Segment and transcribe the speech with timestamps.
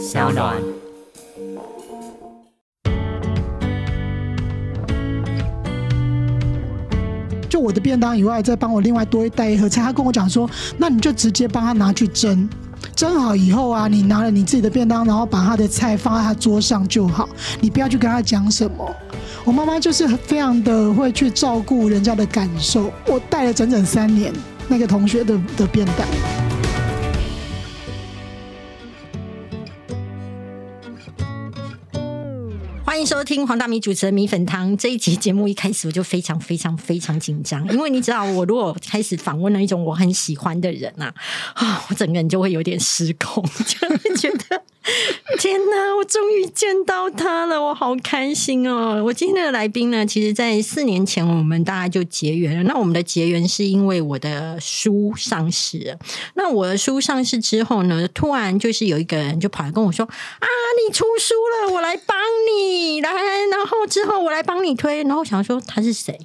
[0.00, 0.56] 小暖。
[7.50, 9.82] 就我的便当以外，再帮我另外多带一盒菜。
[9.82, 12.48] 他跟我讲说，那你就直接帮他拿去蒸，
[12.96, 17.28] 蒸好以后啊，你拿了你自己的便当，然后把他的菜放在他桌上就好，
[17.60, 18.90] 你不要去跟他讲什么。
[19.44, 22.90] 我妈妈就是非常的会去照顾人家的感受。
[23.06, 24.32] 我带了整整三年
[24.66, 26.49] 那个同学的的便当。
[33.00, 35.48] 迎收听黄大米主持的米粉汤这一集节目。
[35.48, 41.12] 一开始我就非常非常非常紧张，因为你知道，我如果开始访问了一种我很喜欢的人啊，
[41.54, 44.62] 啊，我整个人就会有点失控， 就会觉得。
[45.38, 45.96] 天哪！
[45.96, 49.02] 我终于见到他了，我好开心哦！
[49.04, 52.62] 我今天的来宾呢，其实，在四年前我们大家就结缘了。
[52.64, 55.96] 那我们的结缘是因为我的书上市。
[56.34, 60.46] 那我的书上市之后呢，突然就是有一个人就跑来跟我说：“啊，
[60.86, 62.16] 你出书了，我来帮
[62.52, 63.10] 你来。”
[63.50, 65.02] 然后之后我来帮你推。
[65.04, 66.18] 然后想说他是谁？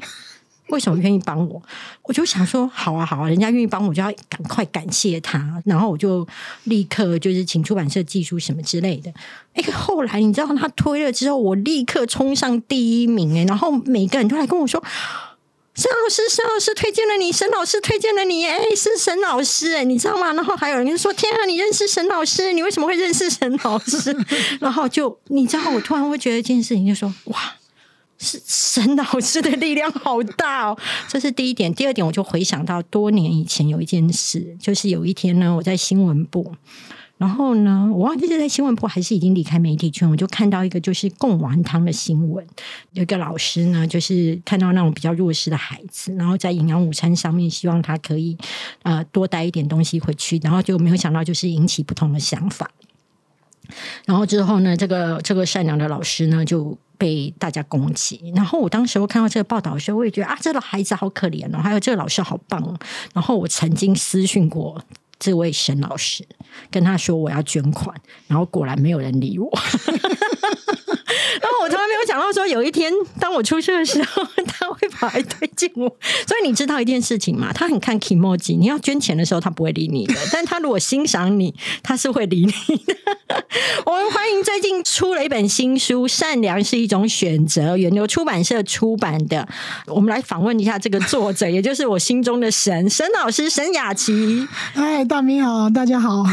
[0.69, 1.61] 为什么愿意帮我？
[2.03, 5.61] 我就想说，好啊，好啊，人家愿意帮我，就要赶快感谢他。
[5.65, 6.27] 然后我就
[6.63, 9.13] 立刻就是请出版社寄书什么之类的。
[9.53, 13.43] 哎，后来你知道他推了之后，我立刻冲上第一名哎！
[13.45, 14.83] 然后每个人都来跟我说
[15.75, 22.53] ：“沈老师，沈老师推荐了你，沈老师推荐了你，哎，是沈老师哎，你知道吗？”然后还有人说：“天啊，你认识沈老师？
[22.53, 24.15] 你为什么会认识沈老师？”
[24.59, 27.39] 然后就你知道，我突然会觉得一件事情，就说：“哇！”
[28.17, 30.77] 是 沈老师的力量好大哦，
[31.07, 31.73] 这是第一点。
[31.73, 36.53] 第二点，我就回想到多年以前有一件事，就是有一天呢，我在新闻部，
[37.17, 42.45] 然后呢，我忘记是在新闻部还是已经离开媒体圈，我就看到一个就是贡丸汤的新闻，
[42.91, 48.37] 有一个老师呢，就是看到那种比较弱势的孩子，然后在营养午餐上面，希望他可以
[48.83, 52.69] 呃多带一点东西回去，然后就没有想到就是引起不同的想法。
[54.05, 58.31] 然后之后呢，这个这个善良的老师呢就被大家攻击。
[58.35, 62.77] 然后我当时我看到这个报道的时候，我也觉得啊，这个孩子好可怜哦，还有这个老师好棒哦。
[63.13, 64.81] 然后我曾经私讯过
[65.19, 66.25] 这位沈老师，
[66.69, 67.95] 跟他说我要捐款，
[68.27, 69.49] 然后果然没有人理我。
[71.41, 75.87] 然后我从来没有想到说，有一天当我出事的时候， 他会跑来推荐我。
[76.27, 77.51] 所以你知道一件事情吗？
[77.53, 81.53] 他很看 emoji，你要捐钱的时候，他不会理你的；但他如果欣赏你，
[81.83, 82.95] 他是会理你的。
[83.85, 89.47] 我们欢迎最近出了一本新书《善良是一种选择》，源流出版社出版的。
[89.87, 94.47] 我们来访问一下这个作者，也就是我心中的神沈老师沈雅琪。
[94.75, 96.23] 哎，大明好，大家好。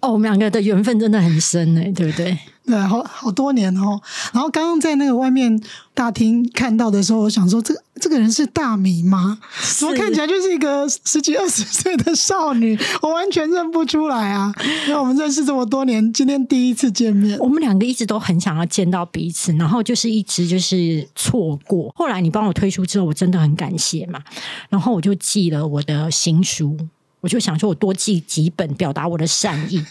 [0.00, 2.38] 哦，我们两个的缘分真的很深呢，对不对？
[2.66, 4.00] 对，好好多年哦。
[4.32, 5.60] 然后刚刚在那个外面
[5.92, 9.38] 大厅看到的时候，我想说，这这个人是大米吗？
[9.78, 12.78] 怎么看起来就是一个十几二十岁的少女？
[13.02, 14.54] 我完全认不出来啊！
[14.86, 21.92] 因为我们认识这么多年，今天第一次见面，我们两个一直都很想要见到彼此，然后就是一直就是错过。
[21.96, 24.20] 后来你帮我推出之后，我真的很感谢嘛。
[24.68, 26.76] 然后我就寄了我的新书。
[27.20, 29.84] 我就想说，我多寄几本，表达我的善意。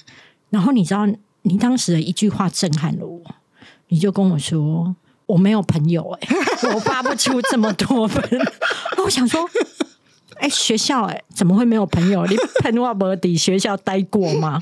[0.50, 1.07] 然后你知道，
[1.44, 3.22] 你当时的一句话震撼了我，
[3.90, 4.95] 你就跟我说
[5.28, 6.28] ：“我没有朋友，哎，
[6.73, 8.23] 我发不出这么多本。”
[9.06, 9.47] 我想说
[10.38, 12.25] ：“哎，学校，哎，怎么会没有朋友？
[12.25, 14.59] 你喷话不底学校待过吗？”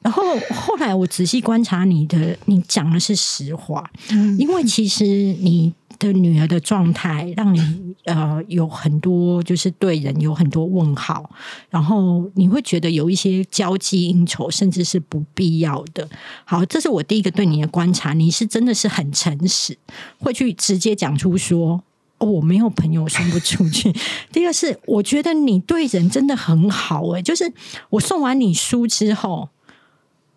[0.00, 0.22] 然后
[0.54, 3.90] 后来我仔细观察你的，你讲的是实话，
[4.38, 5.74] 因为其实你。
[6.00, 11.30] 的女儿的状态，让你呃有很多就是对人有很多问号，
[11.68, 16.08] 然后你会觉得有一些交际应酬，甚至是不必要的。
[16.44, 19.76] 好，这是我第一个对你的观察，你是真的是很诚实，
[20.18, 21.82] 会去直接讲出说
[22.18, 23.94] 我没有朋友送不出去。
[24.32, 27.52] 第二是我觉得你对人真的很好，诶，就是
[27.90, 29.50] 我送完你书之后。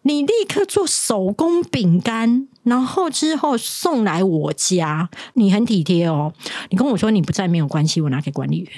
[0.03, 5.09] 你立刻做手工饼干，然后之后送来我家。
[5.34, 6.34] 你很体贴哦，
[6.69, 8.69] 你跟我说你不在没有关系，我拿给管理员。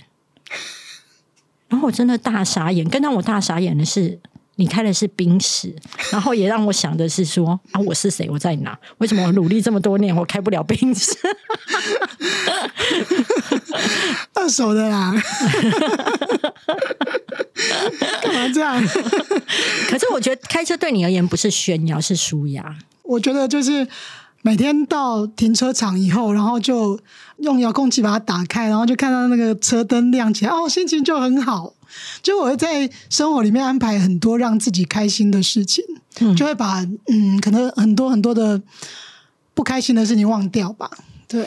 [1.67, 4.19] 然后我真的大傻眼，更让我大傻眼的是，
[4.57, 5.75] 你开的是冰室，
[6.11, 8.29] 然后也让我想的是说啊，我是谁？
[8.29, 8.77] 我在哪？
[8.99, 11.15] 为什么我努力这么多年，我开不了冰室？
[14.33, 15.13] 二手的啦。
[18.21, 18.81] 干嘛这样？
[19.89, 22.75] 可是我觉得开车对你而言不是炫耀，是舒压。
[23.03, 23.87] 我觉得就是
[24.41, 26.99] 每天到停车场以后，然后就
[27.37, 31.73] 用遥控器把它打开，然后就看到那个车灯亮起来，哦，心情就很好。
[32.21, 35.83] 就我会在生活里面安排很多让自己开心的事情，
[36.35, 38.61] 就会把嗯，可能很多很多的
[39.53, 40.89] 不开心的事情忘掉吧。
[41.27, 41.45] 对。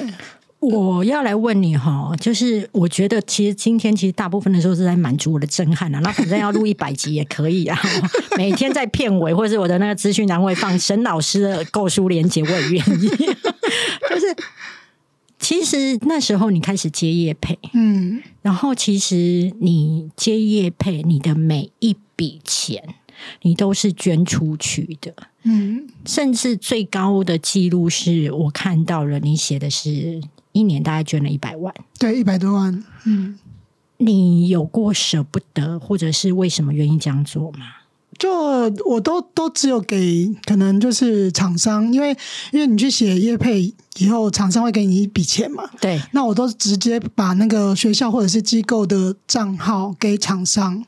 [0.61, 7.79] 我要来问你哈，就是我觉得其实今天其实大部分的时候是在满足我的震撼啊，那反正要录一百集也可以啊，
[8.37, 13.09] 每天在片尾或者是我的那个资讯栏位放沈老师的购书链接，我也愿意。
[14.11, 14.37] 就是
[15.49, 22.97] 其实那时候你开始接业配，嗯，然后其实你接业配，你的每一笔钱
[23.41, 25.15] 你都是捐出去的。
[25.45, 30.21] 嗯，甚至最高的记录是我看到了，你写的是
[30.53, 31.75] 一年大概捐了一百万。
[31.99, 32.85] 对，一百多万。
[33.07, 33.39] 嗯，
[33.97, 37.65] 你有过舍不得，或者是为什么愿意这样做吗？
[38.19, 38.31] 就
[38.85, 42.17] 我都都只有给可能就是厂商，因为
[42.53, 45.69] 因为你去写业配以后，厂商会给你一笔钱嘛。
[45.81, 50.85] 对，那我都直接把那个学校或者是机构的账号给厂商，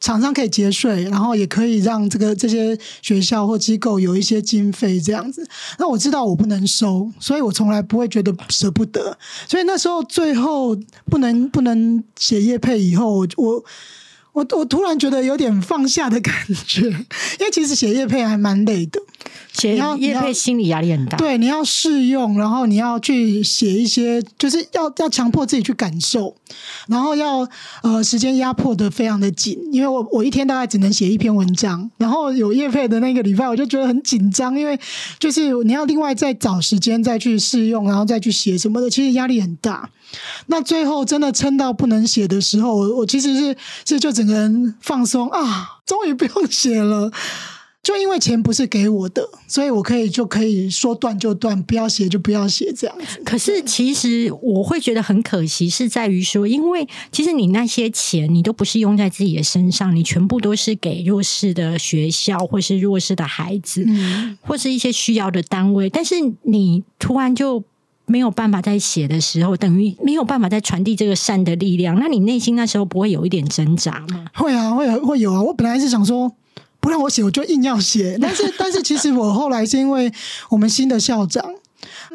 [0.00, 5.46] 厂商可以节税，然后也可以让这个这些学校或机构有一些经费这样子。
[5.78, 9.16] 那我知道我不能收，所以我从来不会觉得舍不得。
[9.48, 10.76] 所以那时候最后
[11.06, 13.64] 不能不能写业配以后，我
[14.32, 14.42] 我。
[14.42, 16.34] 我我突然觉得有点放下的感
[16.66, 19.00] 觉，因为其实写叶配还蛮累的，
[19.52, 21.16] 写叶配心理压力很大。
[21.16, 26.34] 对，你要试用，然后你要去写一些，就是要要强迫自己去感受，
[26.88, 27.46] 然后要
[27.82, 34.78] 呃时间压迫的非常的紧，因为我我一天大概只能写一篇文章，然后有叶配的那个礼拜，我就觉得很紧张，因为
[35.18, 39.90] 就是你要另外再找时间再去试用，然后再去写什么的，其实压力很大。
[40.46, 43.56] 那最后真的撑到不能写的时候，我我其实是
[43.86, 47.10] 是就整个人放松啊，终于不用写了。
[47.82, 53.20] 就因为钱不是给我的，所以我可以就可以说断就断，不要写就不要写这样子。
[53.24, 63.84] 可是其实我会觉得很可惜，是在于说，因为其实你那些钱你都不是用在自己的身上，你全部都是给弱势的学校或是弱势的孩子，
[64.42, 65.90] 或是一些需要的单位。
[65.90, 66.14] 但是
[66.44, 67.64] 你突然就。
[68.12, 71.98] 没有办法在写的时候，等于没有办法在传递这个善的力量。
[71.98, 74.26] 那你内心那时候不会有一点挣扎吗？
[74.34, 75.42] 会啊，会有会有啊。
[75.42, 76.30] 我本来是想说，
[76.78, 78.18] 不让我写，我就硬要写。
[78.20, 80.12] 但是，但是，其实我后来是因为
[80.50, 81.42] 我们新的校长。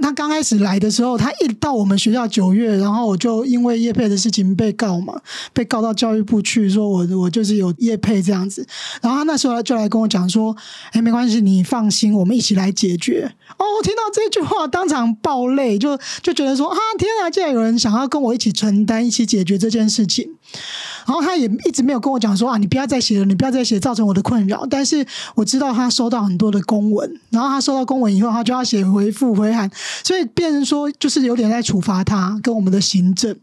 [0.02, 5.20] 他刚开始来的时候，他一到我们学校九月，然后我就因为叶配的事情被告嘛，
[5.54, 8.66] 被告到教育部去，说我我就是有叶配这样子。
[9.02, 10.56] 然后他那时候就来跟我讲说
[10.94, 20.30] ：“哎，没关系，你放心，我们一起来解决。”哦，听到这句话当场爆泪，就就觉得说：“啊，天啊，竟然有人想要跟我一起承担、一起解决这件事情。”
[21.08, 25.06] 然后他也一直没有跟我讲说：“啊，你不要再写了，你不要再写，造成我的困扰。”但是
[25.36, 29.72] 我知道他收到很多的公文，然后他收到公文以后，他就要写回复回函。
[30.04, 33.34] 所以变成说，就是有点在处罚他跟我们的行政。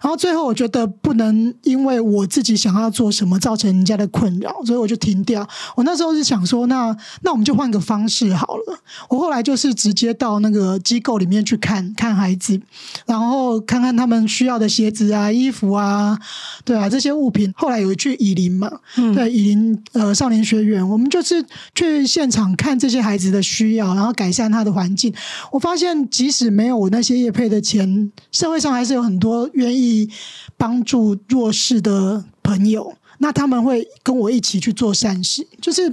[0.00, 5.46] 然后最后，我觉得不能因为我自己想要做什么，造成人家的困扰，所以我就停掉。
[5.74, 8.78] 我那时候是想说，那那我们就换个方式好了。
[9.08, 12.60] 我后来就是直接到那个机构里面去看看孩子，
[13.06, 16.16] 然后看看他们需要的鞋子啊、衣服啊，
[16.64, 17.52] 对啊这些物品。
[17.56, 18.70] 后来有一句以林嘛，
[19.14, 21.44] 对以林呃少年学院，我们就是
[21.74, 25.12] 去现场看这些孩子的需要，然后改善他的环境。
[25.50, 29.47] 我发现，即使没有我那些业配的钱，社会上还是有很多。
[29.54, 30.10] 愿意
[30.56, 32.97] 帮助弱势的朋友。
[33.18, 35.92] 那他们会跟我一起去做善事，就是，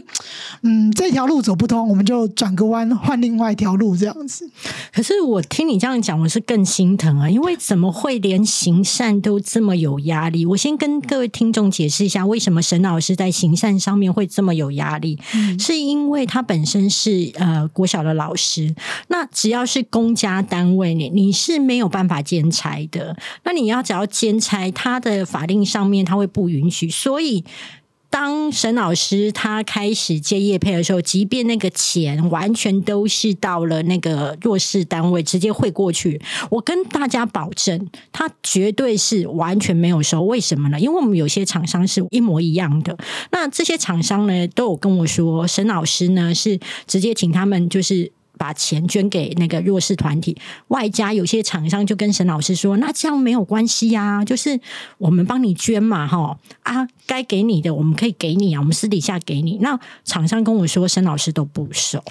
[0.61, 4.49] 嗯，这条路走不通，我们就转个弯，换另外一条路这样子。
[4.93, 10.45] 可是我听你这样讲，我是更心疼啊，因为怎么会连行善都这么有压力？
[10.45, 15.19] 我先跟各位听众解释一下，为什么沈老师在行善上面会这么有压力，
[15.59, 18.75] 是因为他本身是呃国小的老师，
[19.07, 23.17] 那只要是公家单位，你你是没有办法兼差的。
[23.43, 27.14] 那你要只要兼差，他的法令上面他会不允许说。
[27.15, 27.45] 所以，
[28.09, 40.23] 当沈老师他开始接业配的时候，即便那个钱完全都是到了那个弱势单位直接汇过去，我跟大家保证，他绝对是完全没有收。
[40.23, 40.77] 为什么呢？
[40.77, 42.97] 因为我们有些厂商是一模一样的。
[43.31, 48.11] 那这些厂商呢，都有跟我说，沈老师呢是直接请他们就是。
[48.37, 50.37] 把钱捐给那个弱势团体，
[50.69, 54.59] 外加有些厂商就跟沈老师说：“那这样没有关系呀，就是
[54.97, 62.03] 我们帮你捐嘛，哈啊，该给你的我们可以给你啊，我们私底下给你。”那厂商跟我说，沈老师都不收。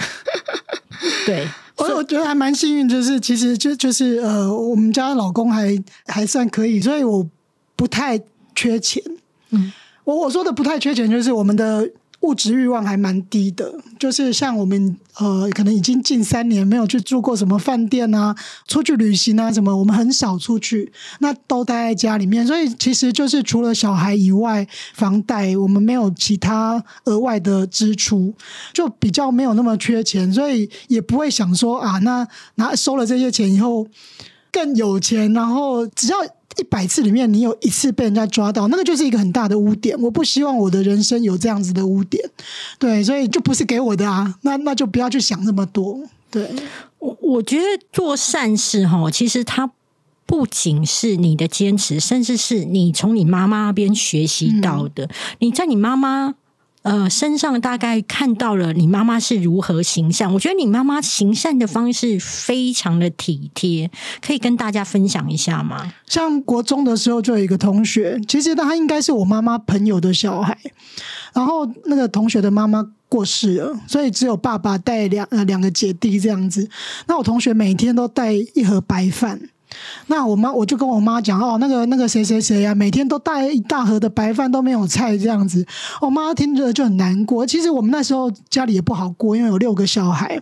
[1.27, 5.77] 对，我我觉得还蛮幸运，就是其实就就是呃，我们家老公还
[6.07, 7.27] 还算可以，所以我
[7.77, 8.21] 不太
[8.55, 9.03] 缺钱。
[9.51, 9.73] 嗯，
[10.05, 11.91] 我我说的不太缺钱，就是我们的。
[12.25, 18.35] 物质欲望还蛮低的，就是像我们呃，可能已经近三年没有去住过什么饭店啊，
[18.67, 20.91] 出去旅行啊什么，我们很少出去，
[21.21, 28.35] 那都待在家里面，所以其实就是除了小孩以外，房贷我们没有其他额外的支出，
[28.73, 33.87] 就比较没有那么缺钱，所以也不会想说啊，那拿收了这些钱以后。
[34.55, 36.17] 更有钱，然后只要
[36.57, 40.01] 一百次里面你有一次被人家抓到，那个就是一个很大的污点。
[40.01, 42.23] 我不希望我的人生有这样子的污点，
[42.79, 46.01] 对，所以就不是给我的啊， 那那就不要去想那么多。
[46.31, 46.49] 对
[46.99, 49.71] 我，我觉得做善事哈，其实它
[50.27, 55.09] 不仅是你的坚持，甚至是你从你妈妈那边学习到的。
[55.39, 56.35] 你在你妈妈。
[56.85, 65.95] 呃，身上大概看到了你妈妈是如何行善，我觉得你妈妈行善的方式非常的体贴，可以跟大家分享一下吗？
[66.07, 70.59] 像国中的时候，就有一个同学，其实他应该是我妈妈朋友的小孩，
[71.33, 76.69] 然后那个同学的妈妈过世了，所以只有爸爸带两呃两个姐弟这样子。
[77.07, 79.41] 那我同学每天都带一盒白饭。
[80.07, 85.67] 那我妈我就跟我妈讲哦，那个那个谁谁谁呀，每天都带一大盒的白饭都没有菜这样子，
[86.01, 87.47] 我妈听着就很难过。
[87.47, 90.41] 其实我们那时候家里也不好过，因为有六个小孩，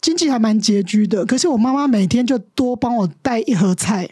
[0.00, 1.24] 经济还蛮拮据的。
[1.24, 4.08] 可是我妈妈每天就多帮我带一盒菜，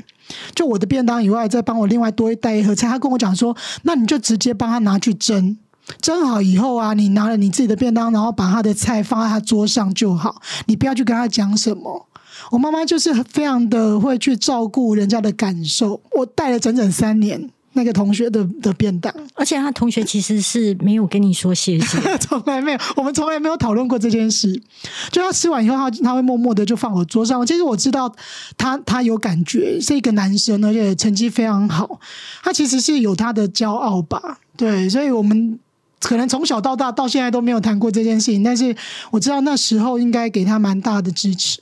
[0.54, 2.88] 就我的便当以外，再帮我另外多带一盒菜。
[2.88, 5.56] 她跟我讲说，那你就直接帮他拿去蒸，
[6.00, 12.06] 蒸好以后啊，你拿了你自己的便当，然后把他的菜放在他桌上就好，你不要去跟他讲什么。
[12.50, 16.00] 我妈妈就是非常的会去照顾人家的感受。
[16.12, 24.62] 我带了整整三年那个同学的的便当，而且他同学其实是没有跟你说谢谢， 从来没有，我们从来没有讨论过这件事。
[25.10, 27.44] 就他吃完以后，他他会默默的就放我桌上。
[27.44, 28.14] 其实我知道
[28.56, 31.98] 他他有感觉，是一个男生，而且成绩非常好。
[32.44, 34.38] 他其实是有他的骄傲吧？
[34.56, 35.58] 对，所以我们
[35.98, 38.76] 可能从小到大到现在都没有谈过这件事情，但是
[39.10, 41.60] 我知道那时候应该给他蛮大的支持。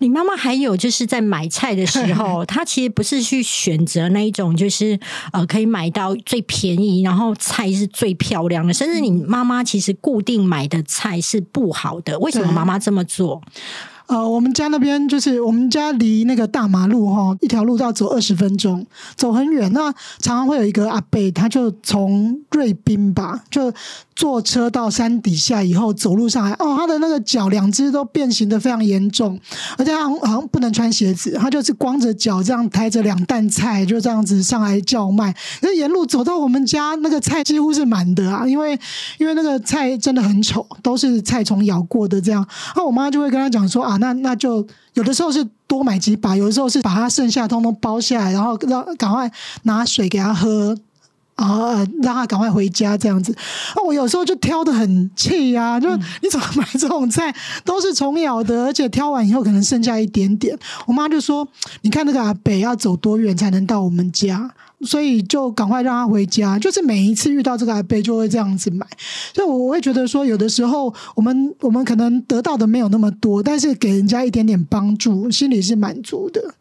[0.00, 4.98] 你妈妈还有就是在买菜的时候， 她其实不是去选择那一种，就是
[5.32, 12.18] 呃可以买到最便宜，然后菜是最漂亮的，甚至你妈妈其实固定买的菜是不好的。
[12.18, 13.40] 为什么妈妈这么做？
[14.06, 19.72] 呃，我们家那边就是我们家离那个大马路哈，一条路要走二十分钟，走很远。
[19.72, 23.72] 那常常会有一个阿伯，他就从瑞滨吧，就
[24.20, 26.52] 坐车到山底下以后走路上来。
[26.58, 29.40] 哦，他的那个脚两只都变形的非常严重，
[29.78, 35.34] 而且他好像不能穿鞋子，他就是光着脚这样抬着两担菜，就这样子上来叫卖。
[35.62, 38.78] 那沿路走到我们家，那个菜几乎是满的啊，因为
[39.16, 42.46] 因为那个菜真的很丑，都是菜虫咬过的这样。
[42.76, 43.96] 那我妈就会跟他讲说啊。
[43.96, 50.76] 那那就有的时候是多买几把，有的时候是把它剩下通通包下来，然后让赶快拿水给他喝，
[51.40, 51.68] 然后
[52.02, 53.34] 让他赶快回家这样子。
[53.74, 60.56] 那我有时候就挑的很气呀，就你怎么买这种菜都是虫咬的，而且挑完以后可能剩下一点点。
[60.86, 61.48] 我妈就说
[61.80, 66.58] ：“你看那个阿北要走多远才能到我们家？”所以就赶快让他回家。
[66.58, 68.86] 就是每一次遇到这个阿贝，就会这样子买。
[69.34, 76.54] 所以我会觉得说，有的时候我们我们可能得到的没有那么多，但是给人家一点点帮助，心里是满足的。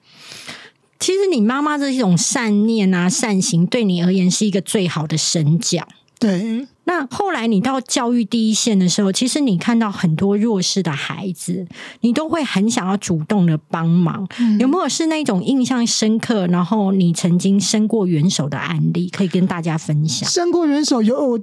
[1.00, 5.88] 其实你妈妈这种善念啊、善行，对你而言是一个最好的神教。
[6.20, 6.68] 对。
[6.84, 11.68] 那后来你到教育第一线的时候，其实你看到很多弱势的孩子，
[12.02, 14.28] 你都会很想要主动的帮忙。
[14.60, 20.28] 有没有是那种印象深刻，然后你曾经伸过援手的案例，可以跟大家分享？
[20.28, 21.38] 伸过援手有，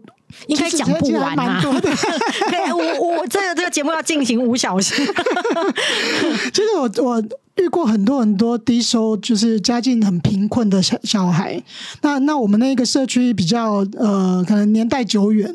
[0.49, 1.63] 应该讲不完啊。
[2.51, 4.97] 对，我我这个这个节目要进行五小时。
[6.53, 7.23] 其实我我。
[7.57, 11.63] 遇过很多很多低收，就是家境很贫困的小小孩。
[12.03, 15.55] 那那我们那个社区比较呃，可能年代久远。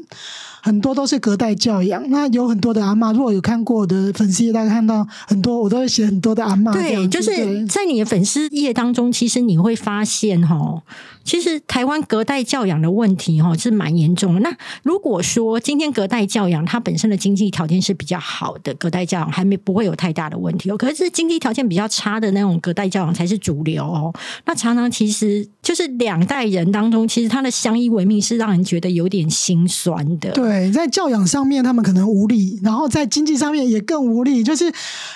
[0.63, 6.71] 很多都是隔代教养，那有很多的阿妈，如果有看过我的粉丝，大家看到很多，我都会写很多的阿妈。
[6.71, 10.83] 对，就是在你的粉丝页当中，其实你会发现哈，
[11.23, 14.39] 其实台湾隔代教养的问题哈是蛮严重的。
[14.41, 20.77] 那如果说今天隔代教养，它本身的经济条件是比较好的，隔代教养还没不会有太大的问题哦。
[20.77, 24.13] 可是经济条件比较差的那种隔代教养才是主流哦。
[24.45, 30.31] 那常常其实就是两代人当中，其实他的相依为命是让人觉得有点心酸的。
[30.31, 30.71] 对。
[30.71, 34.71] 在教养上面他们可能无力，然后在经济上面也更无力，就是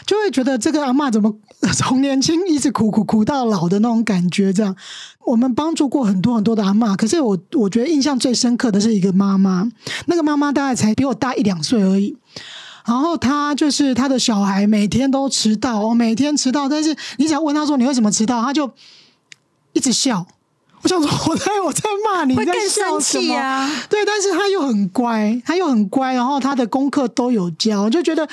[0.06, 1.34] 就会觉得这个阿妈怎么
[1.74, 4.52] 从年轻一直苦苦苦到老的那种感觉。
[4.52, 4.76] 这样，
[5.26, 9.66] 我们帮助过很多很多的阿妈，可是我我觉得印象最深刻的是一个妈妈，
[10.08, 12.18] 那个妈妈大概才比我大一两岁而已，
[12.86, 18.70] 然后她就是她的小孩每天都迟到，每天迟到，但是你只要问她说你为什么迟到，她就
[19.72, 20.28] 一直笑。
[20.82, 23.68] 我想说，我在我在骂你，会更生气啊！
[23.90, 28.28] 对，但是他又很乖，他又很乖，然后他的功课都有交，就觉得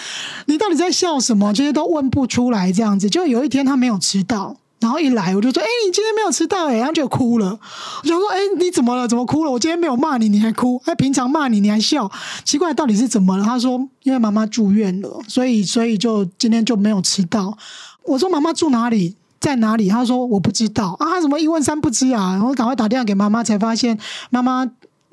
[0.44, 1.54] 你到底在笑什么？
[1.54, 3.08] 这些都问不出来，这样子。
[3.08, 7.58] 就有一天他没有迟到，然后一来我就说：“哎，你今天没有迟到哎！”然后就哭了。
[8.02, 9.06] 我想说：“哎，你怎么了？
[9.06, 9.50] 怎么哭了？
[9.50, 10.82] 我今天没有骂你，你还哭？
[10.84, 12.10] 哎，平常骂你你还笑，
[12.44, 17.56] 奇怪，到底是怎么了？”他说：“因为妈妈住院了，所以所以就今天就没有迟到。”
[18.04, 19.88] 我说：“妈妈住哪里？”在哪里？
[19.88, 22.30] 他说我不知道啊，怎么一问三不知啊？
[22.32, 23.98] 然后赶快打电话给妈妈，才发现
[24.30, 24.64] 妈妈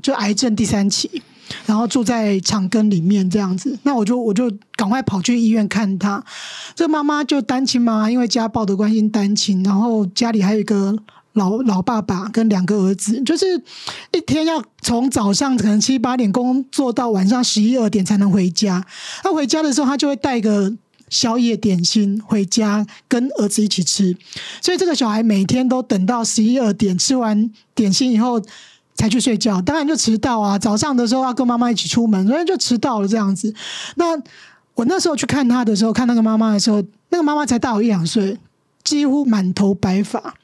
[0.04, 1.24] 就癌症第三期，
[1.66, 3.78] 然后住在长庚里面这样子。
[3.84, 6.24] 那我就我就赶快跑去医院看他。
[6.76, 10.98] 这妈妈就单亲妈妈，因为家暴的关系单亲，然后家里还有一个
[11.34, 13.46] 老老爸爸跟两个儿子，就是
[14.12, 18.86] 一天要从早上可能七八点工作到晚上十一二点才能回家。
[19.24, 20.74] 他回家的时候，他就会带个。
[21.10, 24.16] 宵夜点心回家跟儿子一起吃，
[24.62, 28.40] 所以这个小孩每天都等到十一二点吃完点心以后
[29.00, 30.60] 才去睡觉，当然就迟到啊。
[30.60, 33.54] 早上的时候要跟妈妈一起出门，所以就迟到了这样子。
[33.96, 34.14] 那
[34.76, 38.38] 我那时候去看他的时候，看那个妈妈的时候，那个妈妈才大我一两岁，
[38.84, 40.36] 几乎满头白发。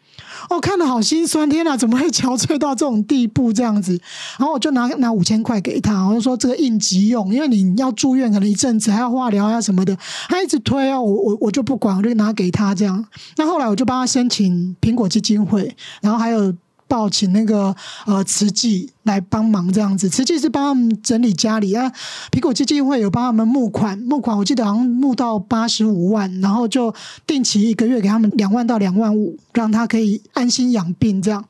[0.49, 3.99] 哦，看的好心酸，天哪，怎么会憔悴到这种地步这样子？
[4.39, 9.97] 然后我就拿拿五千块给他，我就说这个应急用，因为你要住院，可能一阵子还要化疗啊什么的。
[10.29, 13.05] 他一直推啊，我我我就不管，我就拿给他这样。
[13.35, 16.53] 那后来我就帮他申请苹果基金会，然后还有。
[16.87, 17.75] 报请那个
[18.05, 21.91] 呃慈济来帮忙这样子，慈济是帮他们整理家里啊。
[22.31, 26.93] 苹果基金会有帮他们募款，募款我记得好像募到八十五万，然后就
[27.25, 31.43] 定期一个月给他们两万到两万五，让他可以安心养病这样。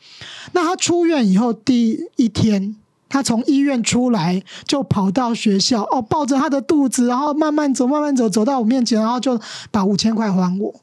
[0.54, 2.76] 那他出院以后第一天，
[3.10, 9.40] 他从医院出来就跑到学校哦，抱着他的肚子，然后慢慢走，慢慢走，走到我面前，然后就
[9.70, 10.74] 把五千块还我。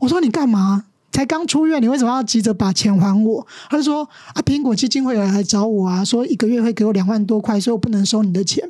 [0.00, 0.84] 我说你干嘛？
[1.12, 3.46] 才刚出院，你为什么要急着把钱还我？
[3.68, 4.02] 他就说
[4.34, 8.68] 啊，苹果基金会有人来找我啊，说一个月会给我两万多块，所以我不能收你的钱。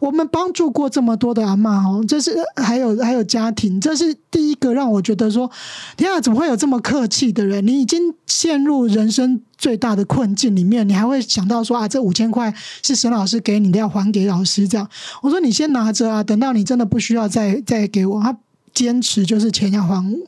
[0.00, 5.50] 我们帮助过这么多的阿妈哦，这是还有还有家庭，这是第一个让我觉得说，
[5.96, 7.66] 天啊，怎么会有这么客气的人？
[7.66, 14.88] 你已经陷入人生最大的困境里面，你还会想到说啊，这五千块是沈老师给你的，要还给老师这样。
[15.22, 18.22] 我说你先拿着啊，等到你真的不需要再再给我。
[18.22, 18.38] 他
[18.72, 20.18] 坚持就是钱要还我。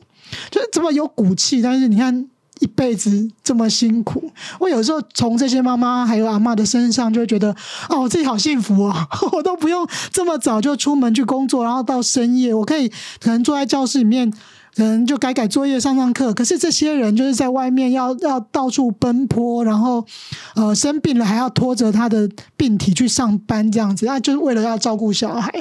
[0.49, 2.27] 就是这么有骨气，但是你看
[2.59, 7.55] 一辈子这么辛苦，我有时候从这些妈妈还有阿妈的身上，就会觉得
[7.89, 12.89] 哦，我自己好幸福哦， 我都不用这么早就出门去工作，然后到深夜，我可以
[13.19, 14.31] 可能坐在教室里面。
[14.75, 20.03] 可能就改改作业、上上课，可是这些人就是在外面要要到处奔波，然后
[20.55, 25.51] 呃生病了还要拖着他的病体去上班，这样子，那就是为了要照顾小孩。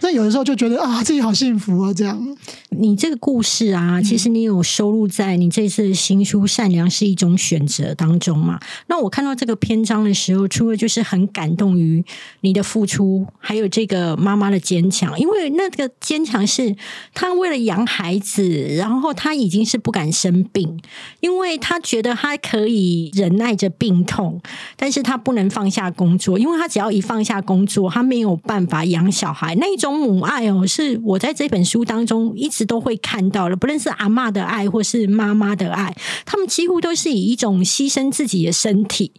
[0.00, 2.20] 那有的时候就觉得啊，自己好幸福啊，这样。
[2.68, 8.60] 你这个故事啊，其实你有收录在你这次新书《善良是一种选择》当中嘛？
[8.88, 12.04] 那我看到这个篇章的时候，除了就是很感动于
[12.42, 16.76] 你的付出，还有这个妈妈的坚强，因为那个坚强是
[17.14, 18.49] 她为了养孩子。
[18.76, 20.80] 然后他已经是不敢生病，
[21.20, 24.40] 因为他觉得他可以忍耐着病痛，
[24.76, 29.54] 但是他不能放下工作，因为他只要一放下工作，他没有办法养小孩。
[29.56, 39.12] 那一种母爱哦，是我在这本书当中一直都会看到的，不论是阿妈的爱或是妈妈的爱，他们几乎都是以一种牺牲自己的身体，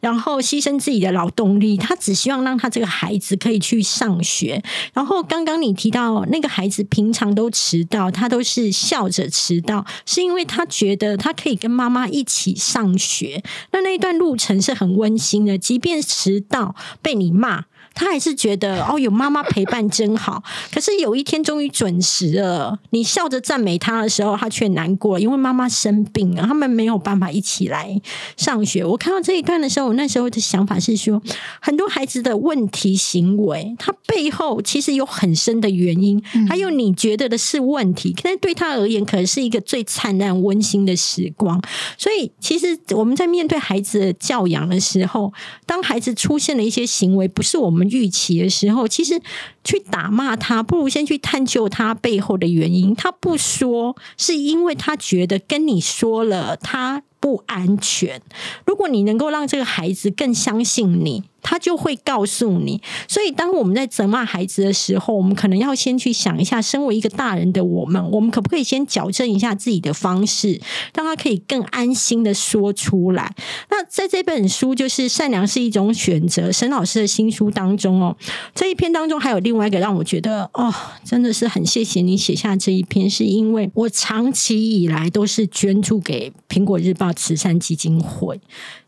[0.00, 4.62] 然后牺牲自己的劳动力，他只希望让他这个孩子可以去上学。
[4.92, 8.68] 然后刚刚你提到那个孩子平常都迟到，他都是。
[8.78, 13.42] 笑着迟到，是因为他觉得他可以跟妈妈一起上学。
[13.72, 17.64] 那那一段路程是很温馨的，即便迟到被你骂。
[17.98, 20.40] 他还是觉得哦，有妈妈陪伴真好。
[20.72, 28.00] 可是有一天终于准时了，你笑着赞美他的时候，他却难过，因为妈妈生病了，他们没有办法一起来
[28.36, 28.84] 上学。
[28.84, 31.20] 我看到这一段的时候，我那时候的想法是说，
[31.60, 41.60] 很多孩子的问题行为，他背后其实有很深的原因，还有你觉得的是问题，但是对他而言，可能是一个最灿烂温馨的时光。
[41.96, 45.32] 所以，其实我们在面对孩子的教养的时候，
[45.66, 47.87] 当孩子出现了一些行为，不是我们。
[47.88, 49.20] 预期的时候，其实
[49.64, 52.94] 去打骂他，不如先去探究他背后的原因。
[52.94, 58.20] 他不说，是因为他觉得跟你说了，他不安全。
[58.64, 61.24] 如果你能够让这个孩子更相信你。
[61.42, 70.60] 他就会告诉你，所以当我们在责骂孩子的时候，我们可能要先去想一下，身为一个大人的我们，我们可不可以先矫正一下自己的方式，
[70.94, 73.34] 让他可以更安心的说出来？
[73.70, 78.16] 那在这本书就是《善良是一种选择》沈老师的新书当中哦，
[78.54, 80.72] 这一篇当中还有另外一个让我觉得哦，
[81.04, 88.40] 真的是很谢谢你写下这一篇，是因为我长期以来都是捐助给苹果日报慈善基金会。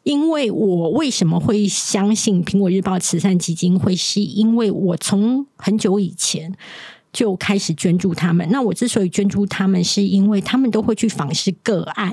[0.03, 3.95] 因为我为什么会相信苹果日报慈善基金会？
[3.95, 6.57] 是因为我从很久以前
[7.13, 8.49] 就开始捐助他们。
[8.51, 12.13] 那我之所以捐助他们，是因为他们都会去访视个案，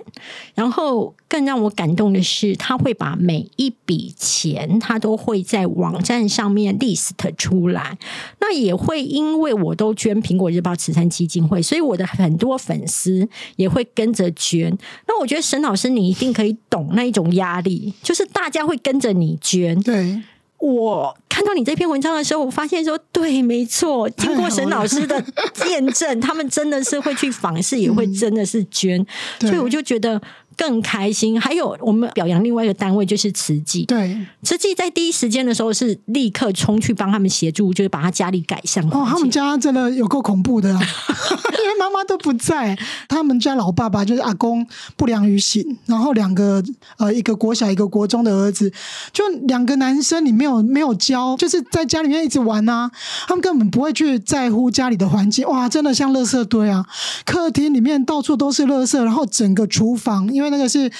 [0.55, 7.97] 然后更让我感动的是，他会把每一笔钱，他都会在网站上面 list 出来。
[8.39, 14.75] 那也会因为我都捐苹果日报慈善基金会，所以我的很多粉丝也会跟着捐。
[15.07, 19.79] 那我觉得沈老师，你一定可以懂那一种压力，就是大家会跟着你捐。
[19.81, 20.21] 对。
[20.59, 29.05] 我看到你这篇文章的时候，我发现说，对，没错，经过沈老师的见证， 他们真的是会去访视，也会真的是捐，
[29.39, 30.21] 所以我就觉得。
[30.57, 33.85] 更开心，还有我们表扬另外一个单位就是慈济。
[33.85, 38.83] 对，慈济在第一时间的时候是立刻冲去帮他们协助，就是把他家里改善。
[38.89, 42.75] 哦，他们家真的有够恐怖的，啊 因为妈妈都不在，
[43.07, 44.65] 他们家老爸爸就是阿公
[44.95, 46.63] 不良于行，然后两个
[46.97, 48.73] 呃一个国小一个国中的儿子，
[49.13, 52.89] 就两个男生，你没有没有教，就是在家里面一直玩啊，
[53.27, 56.83] 他们根本不会去在乎家里的环境，哇，真的像垃圾堆啊，
[57.25, 60.46] 客厅里面到处都是垃圾，然后整个厨房因为。
[60.49, 60.91] 那个是，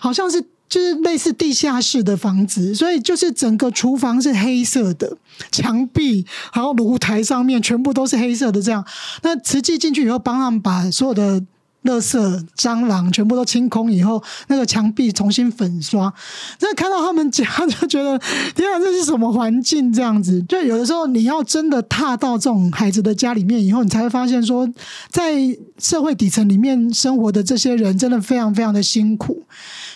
[0.00, 5.16] 好像是就是类似地下室的房子，所以就是整个厨房是黑色的，
[5.50, 8.60] 墙壁然后炉台上面全部都是黑色的。
[8.62, 8.84] 这样，
[9.22, 11.42] 那慈济进去以后，帮他们把所有的。
[11.86, 16.12] 垃圾、蟑螂全部都清空以后，那个墙壁重新粉刷。
[16.60, 18.18] 那看到他们家，就觉得
[18.54, 19.92] 天啊，这是什么环境？
[19.92, 24.68] 这样子，就有的时候你要真的踏到这种孩子的家里面以后，你才会发现说，
[25.10, 25.34] 在
[25.78, 29.42] 社会底层里面生活的这些人，真的非常非常的辛苦。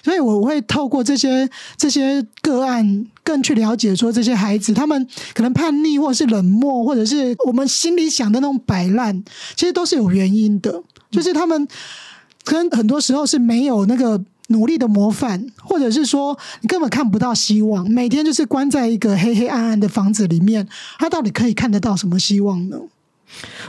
[0.02, 9.22] 所以我会透过这些这些个案，更去了解说，这些孩子他们可能叛逆，或者是冷漠，或者是我们心里想的那种摆烂，
[9.56, 10.82] 其实都是有原因的。
[11.10, 11.68] 就是他们
[12.44, 20.68] 可能很多时候是没有那个努力的模范，或者是说你根本看不到希望，每天就是关在一个黑黑暗暗的房子里面，
[20.98, 22.78] 他到底可以看得到什么希望呢？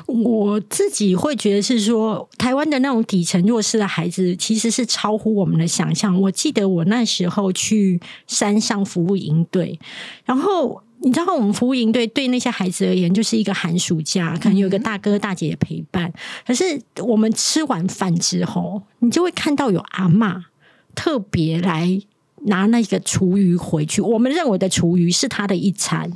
[0.08, 6.19] 我自己会觉得是说，台湾的那种底层弱势的孩子，其实是超乎我们的想象。
[6.21, 9.80] 我记得我那时候去山上服务营队，
[10.25, 10.82] 然后。
[11.03, 16.13] 你知道，我们服务营队对那些孩子而言，就是一个寒暑假，可能有个大哥大姐陪伴。
[16.45, 20.45] 可是我们吃完饭之后，你就会看到有阿妈
[20.93, 21.99] 特别来
[22.45, 23.99] 拿那个厨余回去。
[24.01, 26.11] 我们认为的厨余是他的一餐。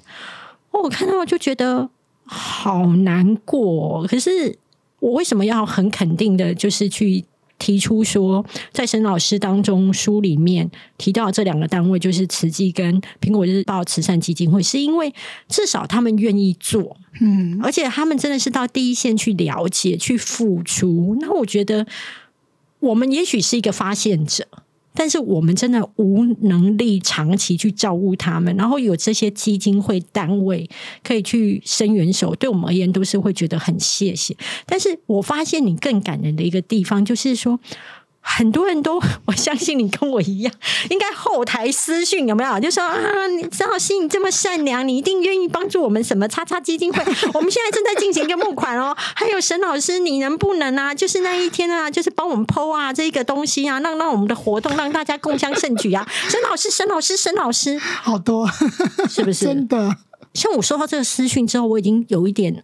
[0.71, 1.89] 我看到就觉得
[2.25, 4.05] 好难过。
[4.07, 4.57] 可是
[4.99, 7.25] 我为什么要很肯定的，就是去？
[7.57, 15.13] 提出说，在沈老师当中书里面提到这两个单位，就是慈济跟苹果日报慈善基金会，是因为
[15.47, 21.17] 至少他们愿意做，嗯，而且他们真的是到第一线去了解、去付出。
[21.21, 21.87] 那我觉得，
[22.79, 24.47] 我们也许是一个发现者。
[24.95, 30.67] 但是我们真的无能力长期去照顾他们，然后有这些基金会单位
[31.03, 34.35] 可以去伸援手，对我们而言都是会觉得很谢谢。
[34.65, 37.59] 但是我发现你更感人的一个地方，就是说。
[38.27, 40.53] 很多人都，我相信你跟我一样，
[40.89, 42.59] 应该后台私讯有没有？
[42.59, 43.43] 就说啊，你
[43.79, 46.99] 师你这么善良，你一定愿意帮助我们什么叉叉基金会？
[47.35, 48.95] 我们现在正在进行一个募款哦。
[48.97, 50.93] 还有沈老师，你能不能啊？
[50.93, 56.05] 就是那一天啊，就是帮我们剖啊这个东西啊，让让我们的活动让大家共襄盛举啊。
[56.27, 58.49] 沈老师，沈老师，沈老师，好多
[59.07, 59.45] 是不是？
[59.45, 59.95] 真的。
[60.33, 62.63] 像我收到这个私讯之后，我已经有一点，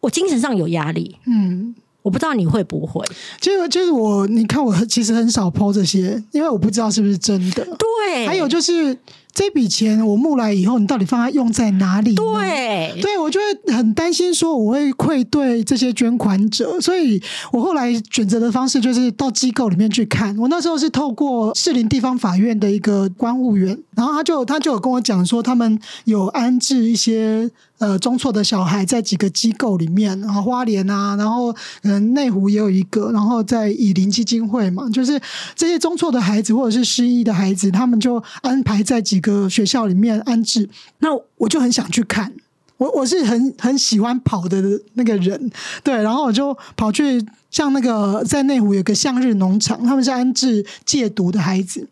[0.00, 1.18] 我精神上有压力。
[1.26, 1.76] 嗯。
[2.08, 3.04] 我不知道你会不会，
[3.38, 7.62] 就就是我，你看我其实很少抛这些，因为我不知道是不是真的。
[7.76, 8.96] 对，还有就是
[9.34, 12.14] 这笔钱我募来以后，你到底放在用在哪里？
[12.14, 20.34] 对，对我就会很担心说我会愧对这些捐款者，所以我后来选择的方式就是到机构里面去看。
[20.38, 27.50] 我那时候是透过士林地方法院的一个官务员，然后他就他就有跟我讲说，他们有安置一些。
[27.78, 35.20] 呃，中辍的小孩在几个机构里面，然后花莲啊，然后嗯内湖也有一个，然后在以林基金会嘛，就是
[35.54, 40.68] 这些中辍的孩子或者是失忆的孩子，他们就安排在几个学校里面安置。
[40.98, 42.32] 那我就很想去看，
[42.78, 44.60] 我我是很很喜欢跑的
[44.94, 45.50] 那个人，
[45.84, 51.86] 对，然后我就跑去像那个在内湖有个向日农场，他们是安置戒毒的孩子。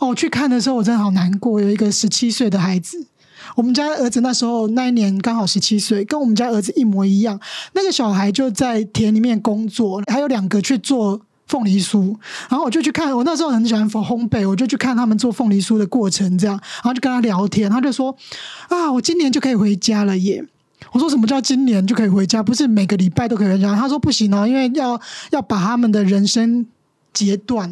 [0.00, 3.06] 哦，我去看的时候，我真的好难过，有一个十七岁的孩子。
[3.60, 7.38] 我们家儿子那时候那一年刚好十七岁，跟我们家儿子一模一样。
[7.74, 12.16] 那个小孩就在田里面工作，还有两个去做凤梨酥。
[12.48, 17.70] 然后我就去看，我那时候很喜欢烘焙，我就去看他们做凤梨酥的过程，这样，然后就跟他聊天。
[17.70, 18.16] 他就说
[18.70, 20.42] ：“啊，我今年就可以回家了耶！”
[20.92, 22.42] 我说：“什么叫今年就可以回家？
[22.42, 24.98] 不是每个礼拜都可以回家？”他说：“不行哦，因为要
[25.32, 26.64] 要把他们的人生
[27.12, 27.70] 截断。”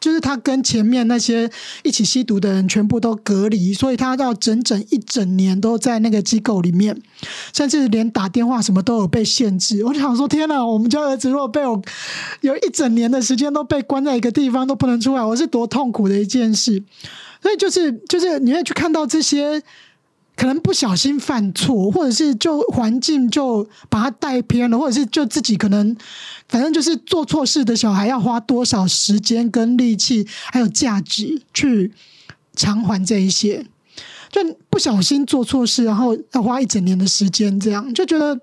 [0.00, 1.50] 就是他跟前面那些
[1.82, 7.00] 一起吸毒的人全部都隔离，所以他要整整一整年都在那个机构里面，
[7.52, 9.84] 甚至连打电话什么都有被限制。
[9.84, 10.64] 我就想说，天哪！
[10.64, 11.80] 我们家儿子如果被我
[12.40, 16.82] 有一整年的时间都被关在一个地方都不能出来，我是多痛苦的一件事。
[17.42, 19.62] 所以就是就是你会去看到这些。
[20.38, 25.96] 可能不小心犯错，或者是就环境就把他带偏了，或者是就自己可能
[26.48, 31.92] 反正就是做错事的小孩，要花多少时间跟力气，还有价值去
[32.54, 33.66] 偿还这一些，
[34.30, 38.36] 就不小心做错事，然后要花一整年的时间，这样就觉得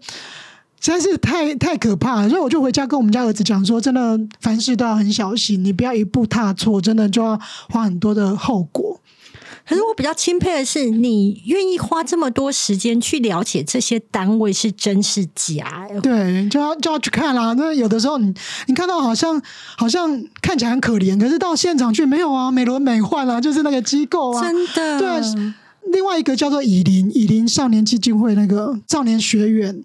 [0.82, 2.30] 实在是太太可怕了。
[2.30, 8.95] 所以我就回家跟我们家儿子讲说，真的凡事都要很小心，你不要一步踏错，真的就要花很多的后果。
[9.68, 15.88] 可是我比较钦佩的是，你愿意花这么多时间去了解这些单位是真是假？
[16.04, 17.54] 对，就要就要去看啦。
[17.54, 18.34] 那有的时候，你
[18.68, 19.42] 你看到好像
[19.76, 25.00] 好像看起来很可怜，可是到现场去没有啊，美轮美奂啊，就是那个机构啊，真的。
[25.00, 25.54] 对，
[25.92, 29.84] 另外一个叫做以林以林少年基金会那个少年学院。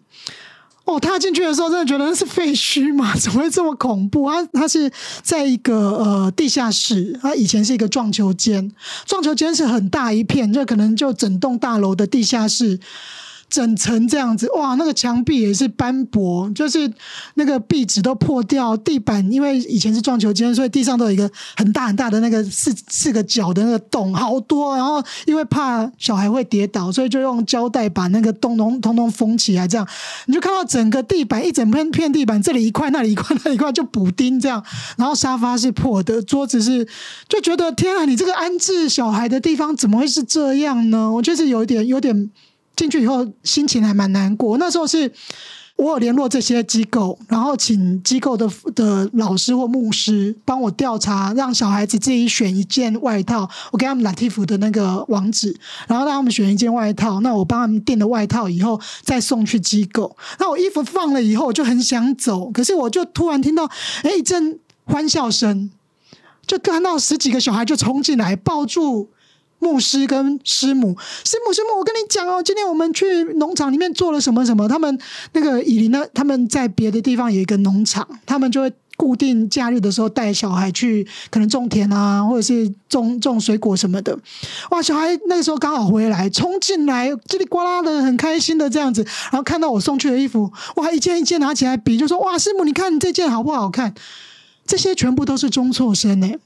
[0.84, 3.14] 哦，踏进去的时候真的觉得那是废墟嘛？
[3.20, 4.28] 怎么会这么恐怖？
[4.28, 4.90] 它它是
[5.22, 8.72] 在一个呃地下室，他以前是一个撞球间，
[9.06, 12.80] 撞球间是很大一片，这可能就整栋大楼的地下室。
[13.50, 16.90] 整层这样子，哇，那个墙壁也是斑驳，就是
[17.34, 24.76] 那个壁纸都破掉，地板因为以前是撞球间，所以地上都有一个很大很大的那个四四个角的那个洞，好多。
[24.76, 29.66] 然后因为怕小孩会跌倒，所以就用胶带把那个洞通通通封起来。
[29.66, 29.86] 这样
[30.26, 34.64] 你就看到整个地板一整片片地板，这里一块，那里一块，那里一块就补丁这样。
[34.96, 36.86] 然后沙发是破的，桌子是
[37.28, 41.10] 就觉得天啊，你这个安置小孩的地方怎么会是这样呢？
[41.10, 42.30] 我就是有一点有点。
[42.80, 44.56] 进去以后，心情还蛮难过。
[44.56, 45.12] 那时候是
[45.76, 53.46] 我有联络这些机构，然后请机构的的老师或牧师帮我调查，让小孩子自己选一件外套。
[53.70, 55.54] 我给他们 Latif 的那个网址，
[55.88, 57.20] 然后让他们选一件外套。
[57.20, 60.16] 那我帮他们订了外套以后，再送去机构。
[60.38, 63.70] 那我衣服放了以后，我就很想走，可是我就突然听到
[64.04, 65.70] 哎一阵欢笑声，
[66.46, 69.10] 就看到十几个小孩就冲进来抱住。
[69.60, 74.66] 牧师跟师母，师母师母，我跟你讲哦，今天我们去农场里面做了什么什么。
[74.66, 74.98] 他们
[75.32, 84.18] 那个以琳呢，他们在别的地方有一个农场，他们就会固定假日的时候带小孩去，可能种田啊，或者是种种水果什么的。
[84.70, 89.02] 哇，小孩那个时候刚好回来，冲进来叽里呱啦的，很开心的这样子。
[89.30, 93.94] 然后看到我送去的衣服，哇，一件一件拿起来比，就说哇，师母，你看这件好不好看？
[94.66, 96.38] 这些全部都是中辍生哎。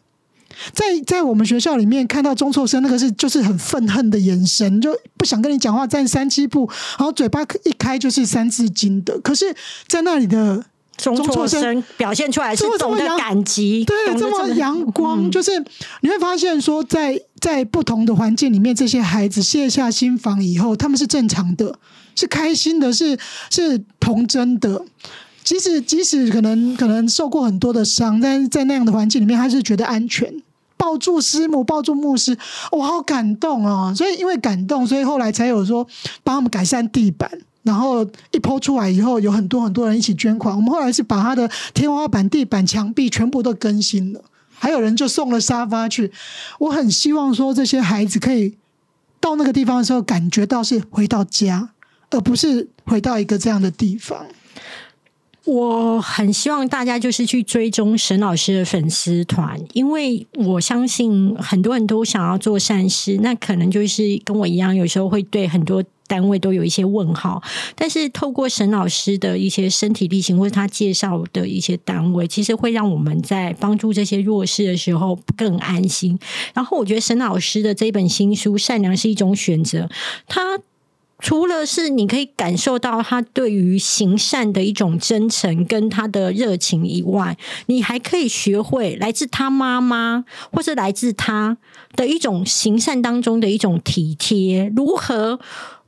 [0.72, 9.18] 在在我们学校里面看到中辍生，那个是就是很愤恨的眼神，就不想跟你讲话，站三七步，然后嘴巴一开就是三字经的。
[9.20, 9.54] 可是，
[9.88, 10.64] 在那里的
[10.96, 15.52] 中辍生表现出来是懂得感激，对，这么阳光，就是
[16.02, 21.78] 你会发现说，在在不同的环境里面，这些孩子卸下心防以后，他们是正常的，
[22.14, 23.18] 是开心的，是
[23.50, 24.84] 是童真的。
[25.44, 30.42] 即使即使可能可能受过很多的伤，但是在那样的环境里面，他是觉得安全。
[30.76, 32.36] 抱住师母，抱住牧师，
[32.72, 33.94] 我好感动哦！
[33.96, 35.86] 所以因为感动，所以后来才有说
[36.22, 37.30] 帮他们改善地板。
[37.62, 40.54] 然后一抛出来以后，有很多很多人一起捐款。
[40.54, 46.12] 我们后来是把他的天花板、地板、墙壁全部都更新了，还有人就送了沙发去。
[46.58, 48.54] 我很希望说这些孩子可以
[49.20, 51.70] 到那个地方的时候，感觉到是回到家，
[52.10, 54.26] 而不是回到一个这样的地方。
[55.44, 67.42] 我很希望大家就是去追踪沈老师的粉丝团，因为我相信很多人都想要做善事，那可能就是跟我一样，有时候会对很多单位都有一些问号。
[67.74, 76.18] 但是透过沈老师的一些身体力行，或者他介绍的一些单位，其实会让我们在帮助这些弱势的时候更安心。
[76.54, 79.80] 然后我觉得沈老师的这一本新书《善良是一种选择》，
[80.26, 80.58] 他。
[81.20, 91.56] 除了是你可以感受到他对于行善的一种真诚跟他的热情以外，你还可以学会来自他妈妈或是来自他
[91.96, 95.40] 的一种行善当中的一种体贴，如何。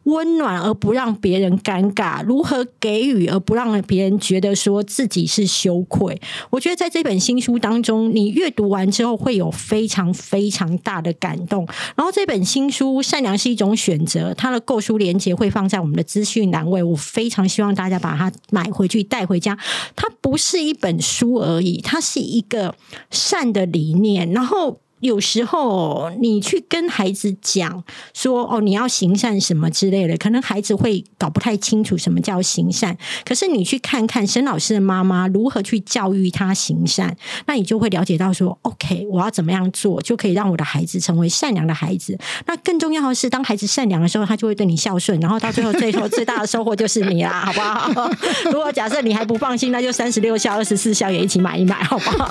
[0.06, 6.20] 温暖而不让别人尴尬，如何给予而不让别人觉得说自己是羞愧？
[6.50, 11.66] 我觉得在这本新书当中，你阅读完之后会有非常非常大的感动。
[11.96, 16.82] 然后这本新书《善良是一种选择》，它的购书链接会放在我们的资讯栏位。
[16.82, 19.58] 我非常希望大家把它买回去带回家。
[19.96, 22.74] 它不是一本书而已，它是一个
[23.10, 24.30] 善的理念。
[24.30, 24.78] 然后。
[25.06, 32.96] 有时候你去跟孩子讲说哦，你要行善什么之类的，可能孩子会搞不太清楚什么叫行善。
[33.24, 37.16] 可是你去看看沈老师的妈妈如何去教育他行善，
[37.46, 42.18] 那你就会了解到说，OK，我要怎么样做就可以让我的孩子成为善良的孩子。
[42.46, 48.10] 那更重要的是，当孩子善良的时候，他就会对你孝顺，然后到最后，最后最大的收获就是你啦，好不好？
[48.46, 52.26] 如果假设你还不放心，那就三十六孝、二十四孝也一起买一买，好不好？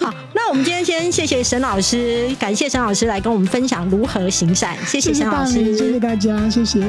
[0.00, 2.07] 好，那我们今天先谢谢沈老师
[2.38, 6.80] 感谢陈老师来跟我们分享如何行善，谢谢陈老师，谢谢大家，谢谢。